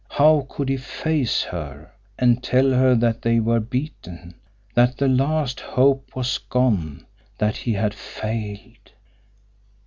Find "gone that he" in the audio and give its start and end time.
6.39-7.73